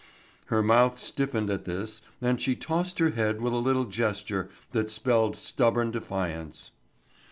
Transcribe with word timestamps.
Her 0.45 0.63
mouth 0.63 0.97
stiffened 0.97 1.51
at 1.51 1.65
this 1.65 2.01
and 2.21 2.41
she 2.41 2.55
tossed 2.55 2.97
her 2.97 3.11
head 3.11 3.39
with 3.39 3.53
a 3.53 3.57
little 3.57 3.85
gesture 3.85 4.49
that 4.71 4.89
spelled 4.89 5.35
stubborn 5.35 5.91
defiance. 5.91 6.71